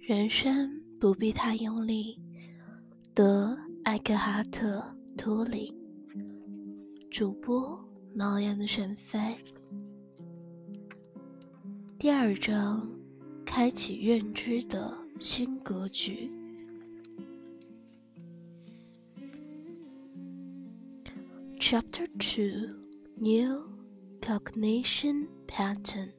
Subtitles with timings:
[0.00, 2.20] 人生不必太用力。
[3.14, 4.78] 德艾克哈特·
[5.16, 5.74] 图灵，
[7.10, 7.82] 主播
[8.14, 9.36] 猫眼的选妃。
[11.98, 12.90] 第二章，
[13.46, 16.30] 开启认知的新格局。
[21.60, 22.74] Chapter Two:
[23.16, 23.62] New
[24.20, 26.10] Cognition Pattern。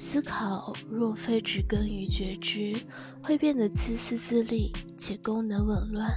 [0.00, 2.80] 思考若非植根于觉知，
[3.20, 6.08] 会变得自私自利且功能紊乱，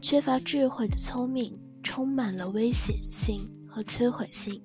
[0.00, 4.62] 缺乏智慧的聪明充满了危险性和摧毁性。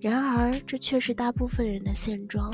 [0.00, 2.50] 然而，这却是大部分人的现状。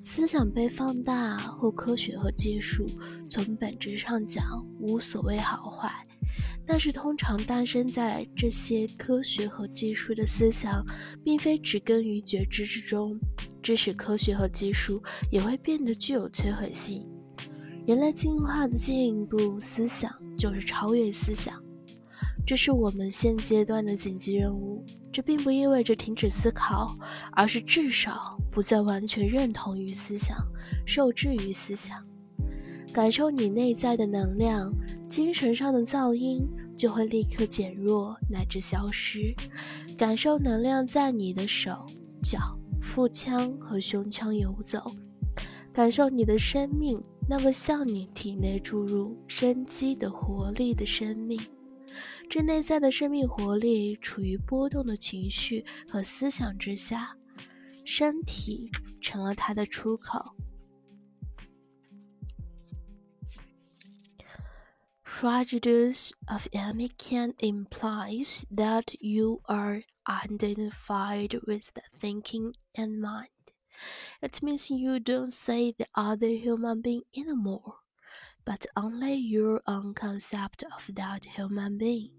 [0.00, 2.86] 思想被放大，或科学和技术，
[3.28, 6.06] 从本质上讲无所谓好坏。
[6.72, 10.82] 但是，通常诞生在这些科学和技术的思想，
[11.22, 13.20] 并非植根于觉知之中。
[13.62, 17.06] 致使科学和技术也会变得具有摧毁性。
[17.86, 21.62] 人类进化的进一步，思想就是超越思想，
[22.46, 24.82] 这是我们现阶段的紧急任务。
[25.12, 26.96] 这并不意味着停止思考，
[27.32, 30.38] 而是至少不再完全认同于思想，
[30.86, 32.02] 受制于思想。
[32.92, 34.72] 感受你内在的能量，
[35.08, 39.34] 精神上的噪音就会立刻减弱乃至消失。
[39.96, 41.86] 感受能量在你的手
[42.22, 42.58] 脚。
[42.82, 44.84] 腹腔和胸腔游走，
[45.72, 51.40] 感受你的生命，那个向你体内注入生机的活力的生命。
[52.28, 57.16] 这内在的生命活力处于波动的情绪和思想之下，
[57.84, 58.68] 身体
[59.00, 60.34] 成了它的出口。
[65.14, 73.28] Prejudice of any kind implies that you are identified with the thinking and mind.
[74.20, 77.74] It means you don't see the other human being anymore,
[78.44, 82.10] but only your own concept of that human being.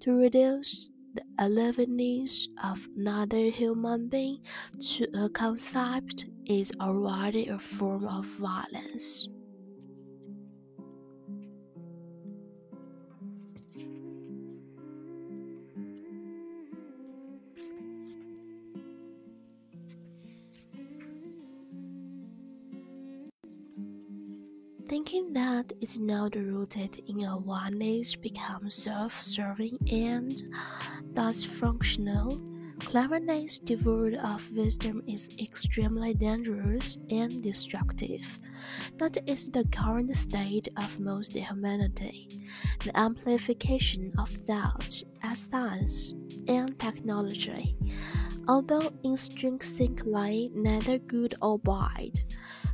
[0.00, 4.44] To reduce the aliveness of another human being
[4.92, 9.26] to a concept is already a form of violence.
[24.90, 30.42] Thinking that is not rooted in a oneness becomes self-serving and
[31.14, 32.40] thus functional.
[32.80, 38.40] Cleverness devoid of wisdom is extremely dangerous and destructive.
[38.96, 42.26] That is the current state of most humanity.
[42.84, 46.16] The amplification of thought as science
[46.48, 47.76] and technology,
[48.48, 52.24] although intrinsically neither good or bad,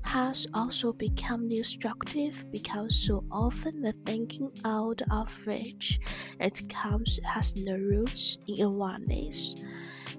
[0.07, 5.99] has also become destructive because so often the thinking out of which
[6.41, 9.57] it comes has no roots in awareness.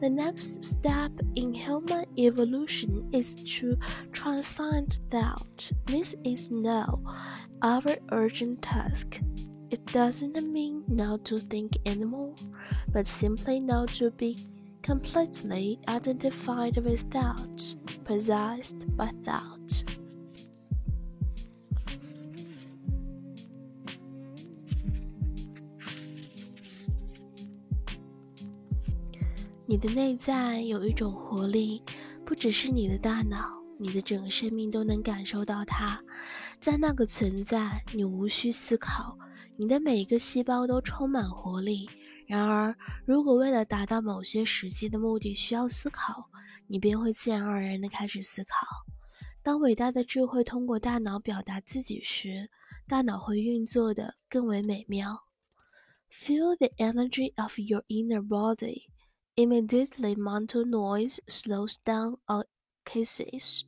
[0.01, 3.77] The next step in human evolution is to
[4.11, 5.71] transcend thought.
[5.87, 7.01] This is now
[7.61, 9.21] our urgent task.
[9.71, 12.35] It doesn't mean not to think anymore,
[12.89, 14.37] but simply not to be
[14.83, 17.75] completely identified with thought,
[18.07, 19.83] possessed by thought.
[29.69, 31.83] 你的内在有一种活力，
[32.25, 36.01] 不只是你的大脑，你的整个生命都能感受到它。
[36.59, 39.17] 在那个存在，你无需思考，
[39.57, 41.89] 你的每一个细胞都充满活力。
[42.27, 46.29] 然而，如果为了达到某些实际的目的需要思考，
[46.67, 48.67] 你便会自然而然地开始思考。
[49.41, 52.49] 当伟大的智慧通过大脑表达自己时，
[52.85, 55.23] 大脑会运作得更为美妙。
[56.11, 58.87] Feel the energy of your inner body.
[59.35, 62.45] Immediately, mental noise slows down or
[62.83, 63.61] cases.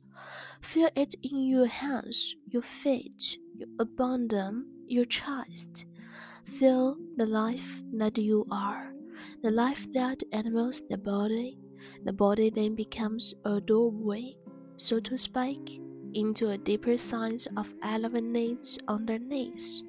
[0.60, 5.86] Feel it in your hands, your feet, your abdomen, your chest.
[6.58, 8.92] Feel the life that you are,
[9.42, 11.58] the life that animates the body.
[12.04, 14.36] The body then becomes a doorway,
[14.76, 15.80] so to speak,
[16.12, 19.82] into a deeper sense of elevates underneath.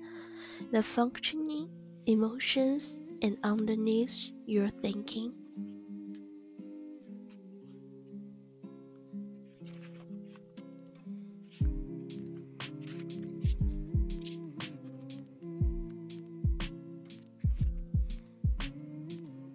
[0.71, 1.69] The functioning,
[2.05, 5.33] emotions, and underneath your thinking.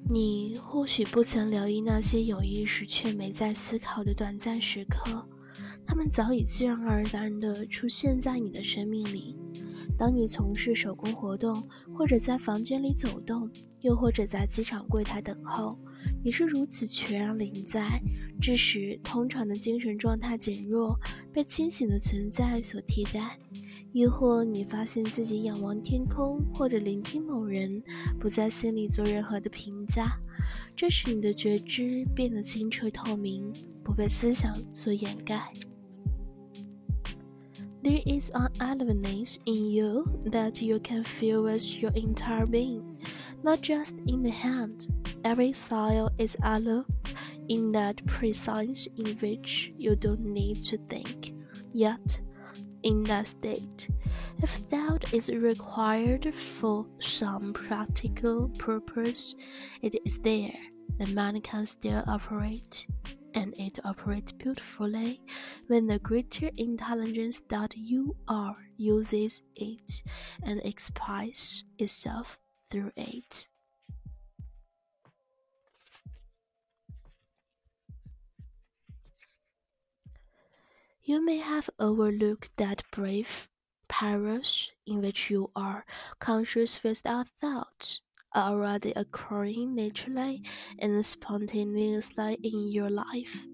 [0.09, 5.29] 你或许不曾留意那些有意识却没在思考的短暂时刻，
[5.85, 9.37] 他们早已自然而然地出现在你的生命里。
[9.99, 13.51] 当你从事手工活动，或者在房间里走动，
[13.81, 15.77] 又或者在机场柜台等候，
[16.23, 18.01] 你是如此全然临在，
[18.41, 20.99] 致使通常的精神状态减弱，
[21.33, 23.39] 被清醒的存在所替代；
[23.93, 27.83] 亦或你发现自己仰望天空，或者聆听某人，
[28.21, 30.19] 不在心里做任何的评价，
[30.75, 33.53] 这使你的觉知变得清澈透明，
[33.83, 35.53] 不被思想所掩盖。
[37.87, 42.99] There is an aliveness in you that you can feel with your entire being,
[43.45, 44.89] not just in the hand.
[45.23, 46.85] Every cell is alive
[47.49, 51.33] in that presence in which you don't need to think.
[51.73, 52.19] Yet,
[52.83, 53.89] in that state,
[54.43, 59.37] if thought is required for some practical purpose,
[59.81, 60.59] it is there.
[60.99, 62.89] The mind can still operate
[63.37, 65.21] and it operates beautifully
[65.67, 70.03] when the greater intelligence that you are uses it
[70.43, 72.39] and expresses itself
[72.71, 73.47] through it.
[81.03, 83.49] You may have overlooked that brief
[83.89, 84.49] period
[84.87, 85.85] in which you are
[86.19, 88.01] conscious without thought
[88.37, 90.43] are already occurring naturally
[90.79, 93.47] and spontaneously in your life.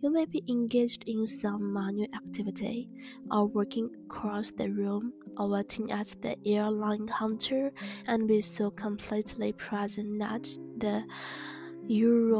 [0.00, 2.88] You may be engaged in some manual activity,
[3.30, 7.70] or working across the room, or waiting at the airline counter,
[8.06, 10.48] and be so completely present that
[10.78, 11.04] the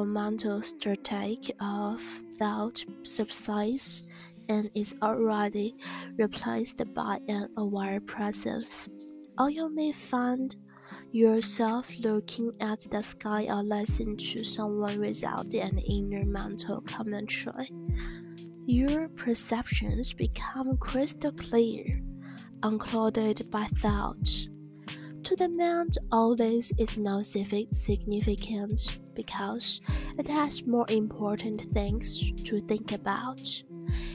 [0.06, 2.00] mental static of
[2.38, 4.08] thought subsides
[4.48, 5.75] and is already
[6.16, 8.88] replaced by an aware presence.
[9.38, 10.56] Or you may find
[11.12, 17.70] yourself looking at the sky or listening to someone without an inner mental commentary.
[18.67, 22.00] Your perceptions become crystal clear,
[22.62, 24.49] unclouded by thought.
[25.25, 29.81] To the mind, all this is not significant because
[30.19, 33.41] it has more important things to think about.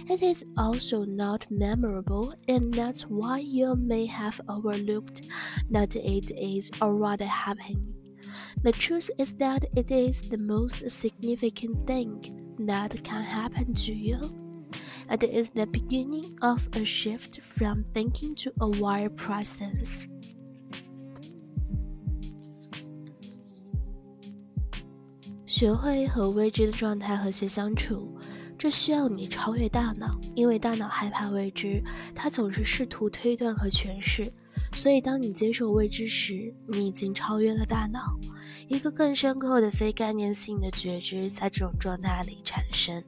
[0.08, 5.28] It is also not memorable, and that's why you may have overlooked
[5.70, 7.94] that it is already happening.
[8.62, 12.20] The truth is that it is the most significant thing
[12.66, 14.18] that can happen to you.
[15.10, 20.06] It is the beginning of a shift from thinking to aware presence.
[25.46, 28.16] 学会和未知的状态和谐相处，
[28.58, 31.82] 这需要你超越大脑，因为大脑害怕未知，
[32.14, 34.32] 它总是试图推断和诠释。
[34.74, 38.18] 所以，当你接受未知时，你已经超越了大脑。
[38.68, 43.02] 一个更深刻的非概念性的觉知在这种状态里产生。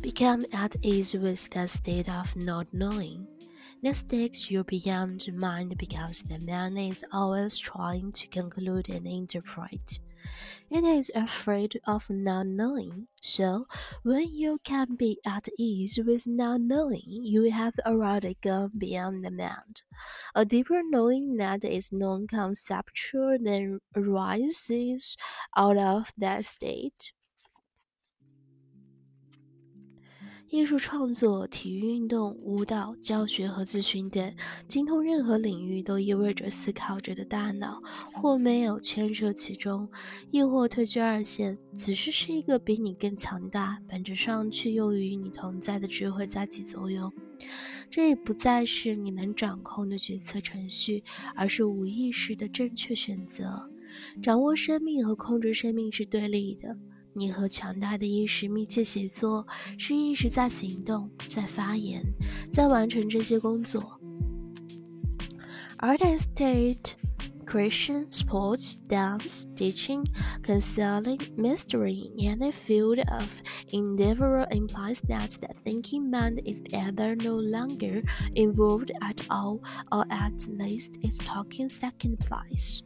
[0.00, 3.26] Become at ease with the state of not knowing.
[3.82, 9.98] This takes you beyond mind because the mind is always trying to conclude and interpret.
[10.69, 13.07] It is afraid of not knowing.
[13.21, 13.67] So,
[14.03, 19.31] when you can be at ease with not knowing, you have already gone beyond the
[19.31, 19.83] mind.
[20.35, 25.15] A deeper knowing that is non conceptual then arises
[25.55, 27.13] out of that state.
[30.53, 34.31] 艺术创作、体育运动、舞蹈、教学和咨询等，
[34.67, 37.81] 精通任何领域都意味着思考者的大脑
[38.13, 39.89] 或没有牵涉其中，
[40.29, 47.11] 亦或退居二线，此时是一个比你更强大、本质上却又与你同在的智慧在起作用。
[47.89, 51.03] 这也不再是你能掌控的决策程序，
[51.35, 53.67] 而是无意识的正确选择。
[54.21, 56.77] 掌握生命和控制生命是对立的。
[57.13, 62.03] 你和强大的意识密切协作，是意识在行动，在发言，
[62.51, 63.99] 在完成这些工作。
[65.77, 66.93] Art and state
[67.53, 70.07] Christian, sports, dance, teaching,
[70.41, 78.01] counseling, mystery, any field of endeavor implies that the thinking mind is either no longer
[78.33, 82.81] involved at all or at least is taking second place.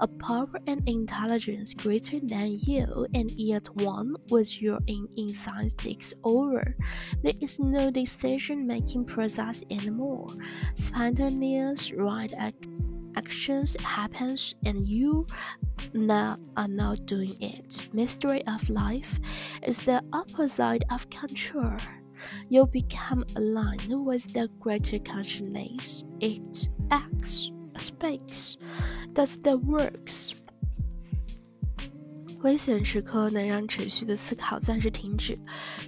[0.00, 6.12] A power and intelligence greater than you and yet one with your own insight takes
[6.22, 6.76] over.
[7.22, 10.26] There is no decision making process anymore.
[10.74, 12.68] Spontaneous right act
[13.15, 15.25] actions happens and you
[15.93, 17.87] now are not doing it.
[17.93, 19.19] Mystery of life
[19.65, 21.77] is the opposite of control.
[22.49, 26.03] You become aligned with the greater consciousness.
[26.19, 27.51] It acts.
[27.79, 28.57] speaks,
[29.13, 30.33] does the works.
[32.41, 35.37] 危险时刻能让持续的思考暂时停止，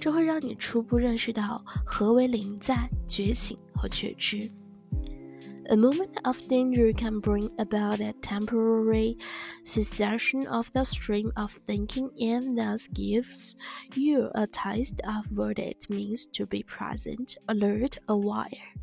[0.00, 4.50] 这会让你初步认识到何为临在、觉醒和觉知。
[5.67, 9.17] A moment of danger can bring about a temporary
[9.63, 13.55] cessation of the stream of thinking and thus gives
[13.95, 18.74] you a taste of what it means to be present, alert, aware.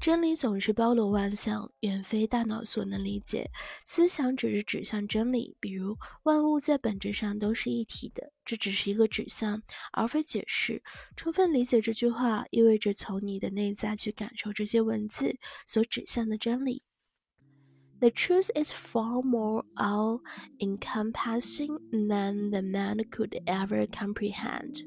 [0.00, 3.50] 真理总是包罗万象，远非大脑所能理解。
[3.86, 10.82] 思想只是指向真理，比如万物在本质上都是一体的，这只是一个指向，而非解释。
[11.16, 16.82] 充分理解这句话，意味着从你的内在去感受这些文字所指向的真理。
[18.04, 20.20] The truth is far more all
[20.60, 24.82] encompassing than the man could ever comprehend.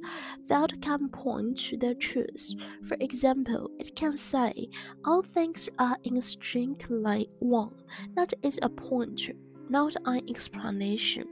[0.50, 2.54] That can point to the truth.
[2.84, 4.70] For example, it can say,
[5.04, 7.74] All things are intrinsically one.
[8.14, 9.34] That is a pointer,
[9.68, 11.28] not an explanation.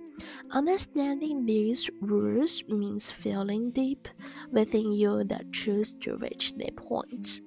[0.49, 4.07] Understanding these rules means feeling deep
[4.51, 7.41] within you the truth to which they point.